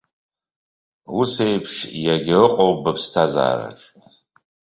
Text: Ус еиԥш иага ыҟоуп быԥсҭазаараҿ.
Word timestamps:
Ус 1.19 1.33
еиԥш 1.47 1.75
иага 2.03 2.35
ыҟоуп 2.45 2.77
быԥсҭазаараҿ. 2.83 3.79